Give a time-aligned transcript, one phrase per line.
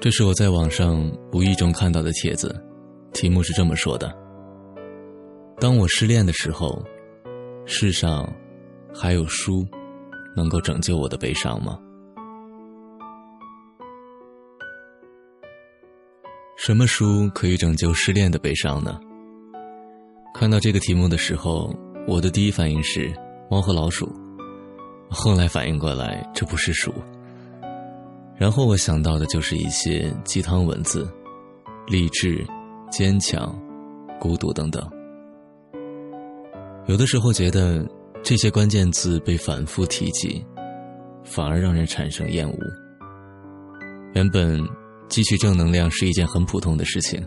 [0.00, 2.54] 这是我在网上无意中看到的帖子，
[3.12, 4.16] 题目是这么说的
[5.58, 6.80] ：“当我失恋的时候，
[7.66, 8.32] 世上
[8.94, 9.66] 还有书
[10.36, 11.76] 能够拯救我的悲伤吗？”
[16.56, 19.00] 什么书可以拯救失恋的悲伤呢？
[20.32, 21.74] 看到这个题目的时候，
[22.06, 23.12] 我的第一反应是
[23.50, 24.08] 猫和老鼠，
[25.10, 26.94] 后来反应过来这不是书。
[28.38, 31.10] 然后我想到的就是一些鸡汤文字，
[31.88, 32.46] 励志、
[32.88, 33.52] 坚强、
[34.20, 34.88] 孤独等等。
[36.86, 37.84] 有的时候觉得
[38.22, 40.46] 这些关键字被反复提及，
[41.24, 42.56] 反而让人产生厌恶。
[44.14, 44.60] 原本
[45.08, 47.20] 汲取正能量是一件很普通的事情，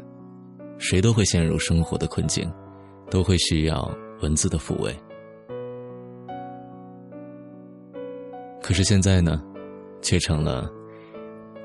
[0.78, 2.50] 谁都会陷入生活的困境，
[3.10, 4.96] 都会需要文字的抚慰。
[8.64, 9.44] 可是现在呢，
[10.02, 10.72] 却成了。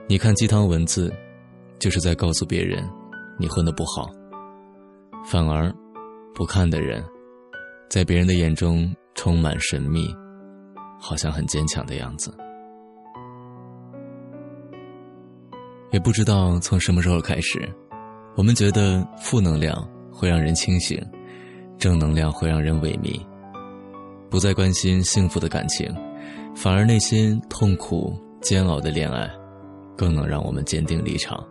[0.08, 1.12] 你看鸡汤文字，
[1.80, 2.88] 就是在告诉别人，
[3.40, 4.08] 你混得不好。
[5.24, 5.74] 反而，
[6.32, 7.04] 不看的人，
[7.90, 10.08] 在别人的眼中充满神秘，
[10.96, 12.32] 好像很坚强的样子。
[15.90, 17.68] 也不知道从什么时候开始，
[18.36, 19.76] 我们觉得负能量
[20.12, 21.04] 会让人清醒，
[21.78, 23.20] 正能量会让人萎靡。
[24.30, 25.92] 不再关心幸福的感情，
[26.54, 29.28] 反而那些痛苦煎熬的恋爱。
[29.96, 31.42] 更能让我们坚定立场。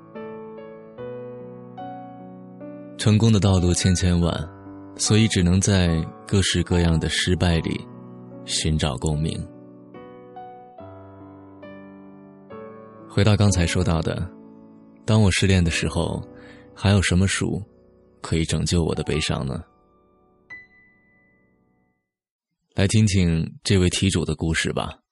[2.97, 4.33] 成功的道路千千万，
[4.95, 7.79] 所以只能在各式各样的失败里
[8.45, 9.45] 寻找共鸣。
[13.09, 14.29] 回到刚才说到的，
[15.05, 16.21] 当我失恋的时候，
[16.73, 17.61] 还有什么书
[18.21, 19.63] 可以拯救我的悲伤呢？
[22.73, 25.05] 来听听这位题主的故事吧。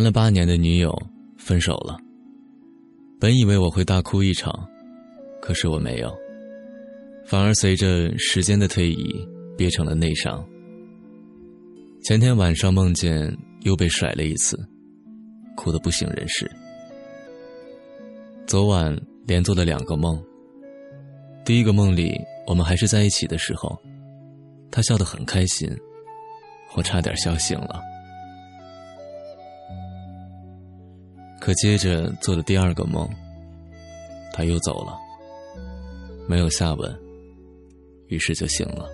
[0.00, 0.90] 谈了八年的女友
[1.36, 1.98] 分手了。
[3.20, 4.66] 本以为我会大哭一场，
[5.42, 6.10] 可是我没有，
[7.26, 9.14] 反而随着时间的推移
[9.58, 10.42] 憋成了内伤。
[12.02, 13.30] 前天晚上梦见
[13.60, 14.58] 又被甩了一次，
[15.54, 16.50] 哭得不省人事。
[18.46, 20.18] 昨晚连做了两个梦。
[21.44, 23.78] 第一个梦里我们还是在一起的时候，
[24.70, 25.70] 他笑得很开心，
[26.74, 27.89] 我差点笑醒了。
[31.40, 33.08] 可接着做了第二个梦，
[34.32, 34.94] 他又走了，
[36.28, 37.00] 没有下文，
[38.08, 38.86] 于是就醒了。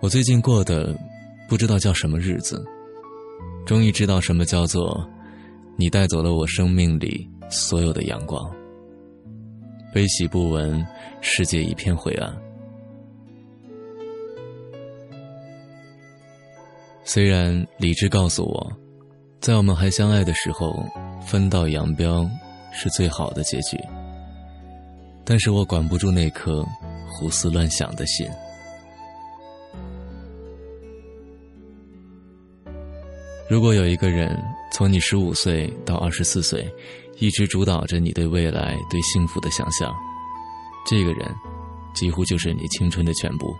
[0.00, 0.94] 我最近过的
[1.48, 2.62] 不知道叫什么日子，
[3.64, 5.04] 终于知道什么叫做
[5.76, 8.54] 你带走了我生命里所有的阳光。
[9.96, 10.86] 悲喜不闻，
[11.22, 12.30] 世界一片灰暗。
[17.02, 18.72] 虽然理智告诉我，
[19.40, 20.84] 在我们还相爱的时候，
[21.26, 22.28] 分道扬镳
[22.72, 23.82] 是最好的结局，
[25.24, 26.62] 但是我管不住那颗
[27.08, 28.28] 胡思乱想的心。
[33.48, 34.38] 如果有一个人
[34.70, 36.70] 从你十五岁到二十四岁，
[37.18, 39.94] 一直主导着你对未来、对幸福的想象，
[40.86, 41.34] 这个人
[41.94, 43.56] 几乎就是你青春的全部。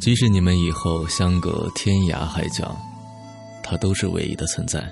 [0.00, 2.76] 即使你们以后相隔天涯海角，
[3.62, 4.84] 他都是唯一的存在。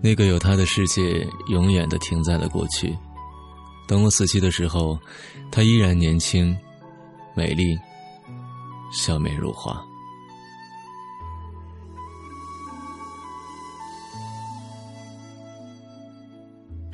[0.00, 2.96] 那个有他的世界，永远的停在了过去。
[3.86, 4.98] 等我死去的时候，
[5.50, 6.56] 他依然年轻。
[7.34, 7.78] 美丽，
[8.92, 9.80] 笑面如花。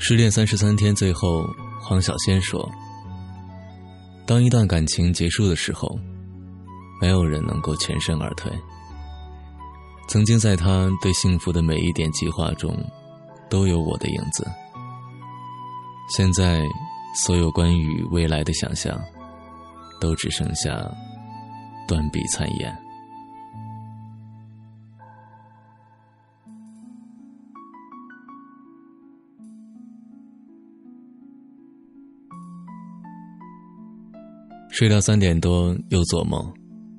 [0.06, 1.48] 失恋三十三天，最后
[1.80, 2.70] 黄小仙说
[4.28, 5.98] ：“当一段感情结束的时候，
[7.00, 8.52] 没有人能够全身而退。
[10.06, 12.76] 曾经在他对幸福的每一点计划中，
[13.48, 14.46] 都有我的影子。
[16.10, 16.62] 现在，
[17.16, 19.00] 所有关于未来的想象。”
[20.00, 20.86] 都只剩下
[21.88, 22.83] 断壁残垣。
[34.74, 36.52] 睡到三点多，又做梦，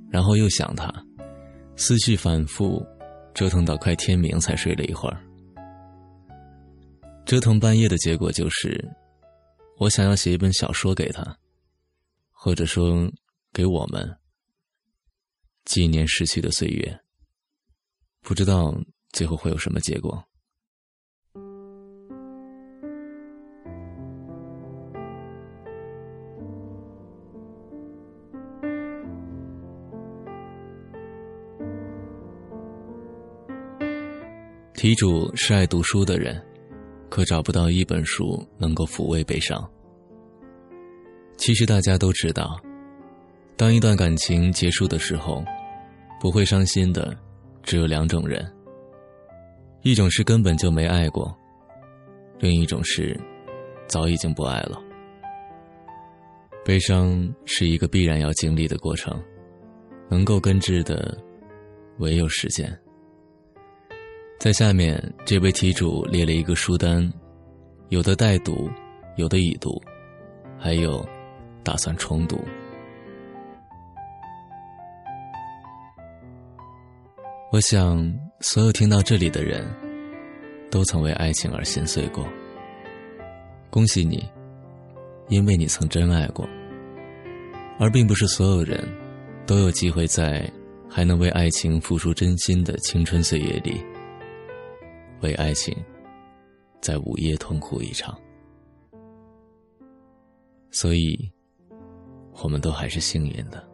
[0.09, 0.89] 然后又想他，
[1.75, 2.81] 思绪反复，
[3.33, 5.21] 折腾到快天明才睡了一会儿。
[7.25, 8.81] 折腾半夜的结果就是，
[9.77, 11.37] 我想要写一本小说给他，
[12.31, 13.11] 或者说
[13.51, 14.09] 给我们
[15.65, 16.97] 纪念逝去的岁月。
[18.21, 18.73] 不知道
[19.11, 20.23] 最后会有什么结果。
[34.85, 36.39] 题主是爱读书的人，
[37.09, 39.67] 可找不到一本书能够抚慰悲伤。
[41.37, 42.55] 其实大家都知道，
[43.57, 45.43] 当一段感情结束的时候，
[46.21, 47.17] 不会伤心的
[47.63, 48.45] 只有两种人：
[49.81, 51.35] 一种是根本就没爱过，
[52.37, 53.19] 另一种是
[53.87, 54.79] 早已经不爱了。
[56.63, 59.19] 悲伤是一个必然要经历的过程，
[60.09, 61.17] 能够根治的
[61.97, 62.71] 唯有时间。
[64.37, 67.11] 在下面，这位题主列了一个书单，
[67.89, 68.69] 有的待读，
[69.15, 69.81] 有的已读，
[70.59, 71.03] 还有
[71.63, 72.39] 打算重读。
[77.51, 79.65] 我想，所有听到这里的人，
[80.69, 82.27] 都曾为爱情而心碎过。
[83.69, 84.29] 恭喜你，
[85.29, 86.47] 因为你曾真爱过。
[87.79, 88.87] 而并不是所有人，
[89.47, 90.49] 都有机会在
[90.89, 93.81] 还能为爱情付出真心的青春岁月里。
[95.25, 95.75] 为爱情，
[96.81, 98.15] 在午夜痛哭一场，
[100.69, 101.17] 所以，
[102.43, 103.67] 我们都还是幸运的。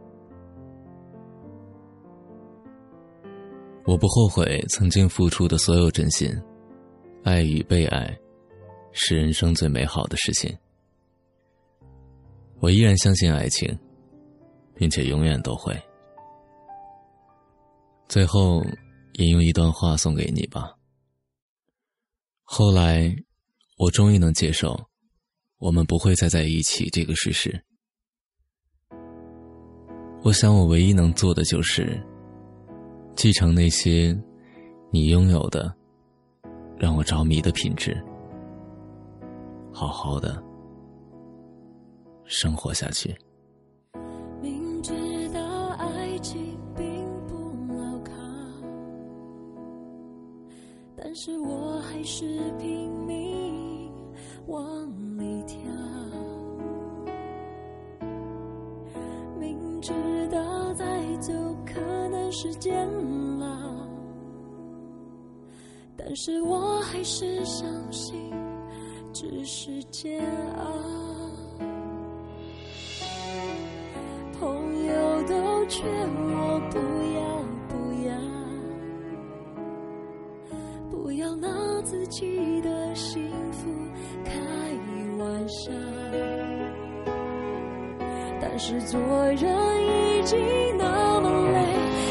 [3.84, 6.30] 我不后悔曾经付出的所有真心，
[7.22, 8.18] 爱与被爱，
[8.92, 10.56] 是人生最美好的事情。
[12.60, 13.78] 我依然相信爱情，
[14.74, 15.78] 并且永远都会。
[18.08, 18.64] 最后，
[19.18, 20.74] 引用一段话送给你吧。
[22.54, 23.10] 后来，
[23.78, 24.78] 我终于能接受，
[25.56, 27.58] 我们不会再在一起这个事实。
[30.22, 31.98] 我想，我唯一能做的就是，
[33.16, 34.14] 继承那些
[34.90, 35.74] 你拥有的、
[36.76, 37.98] 让我着迷的品质，
[39.72, 40.38] 好好的
[42.26, 43.16] 生活下去。
[51.12, 51.78] 但是我。
[51.82, 52.24] 还是
[52.58, 53.92] 拼命
[54.46, 54.64] 往
[55.18, 55.58] 里跳，
[59.38, 59.92] 明知
[60.30, 60.84] 道再
[61.18, 61.32] 走
[61.66, 62.88] 可能是煎
[63.40, 63.46] 熬，
[65.98, 68.32] 但是我还是相信
[69.12, 70.24] 只是煎
[70.56, 70.64] 熬。
[74.40, 76.78] 朋友都劝我不
[77.18, 77.31] 要。
[82.12, 83.70] 记得幸福
[84.22, 84.32] 开
[85.16, 85.72] 玩笑，
[88.38, 90.38] 但是做人已经
[90.76, 91.64] 那么累，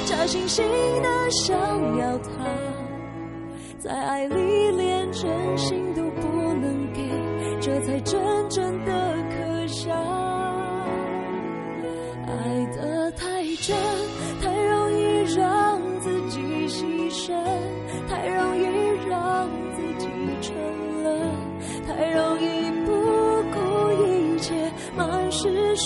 [0.08, 0.64] 假惺惺
[1.04, 1.56] 的想
[2.00, 2.30] 要他，
[3.78, 7.08] 在爱里连真心都不能给，
[7.62, 8.20] 这才真
[8.50, 9.11] 正的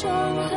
[0.01, 0.54] 伤痕。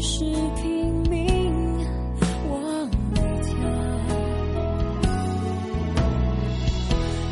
[0.00, 0.24] 是
[0.56, 1.52] 拼命
[2.50, 3.54] 往里跳，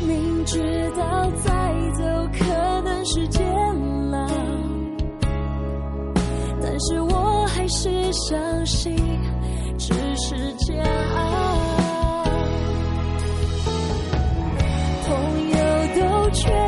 [0.07, 1.51] 明知道再
[1.93, 2.03] 走
[2.33, 3.45] 可能是煎
[4.11, 4.27] 熬，
[6.61, 8.95] 但是我还是相信
[9.77, 11.21] 只是煎熬。
[15.07, 15.55] 朋友
[15.95, 16.64] 都劝。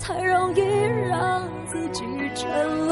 [0.00, 0.60] 太容易
[1.08, 2.87] 让自己沉沦，